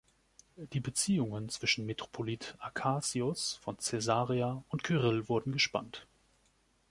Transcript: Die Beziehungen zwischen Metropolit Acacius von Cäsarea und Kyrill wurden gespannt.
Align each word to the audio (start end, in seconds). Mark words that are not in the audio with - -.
Die 0.55 0.79
Beziehungen 0.79 1.49
zwischen 1.49 1.85
Metropolit 1.85 2.55
Acacius 2.57 3.57
von 3.61 3.77
Cäsarea 3.77 4.63
und 4.69 4.81
Kyrill 4.83 5.29
wurden 5.29 5.51
gespannt. 5.51 6.07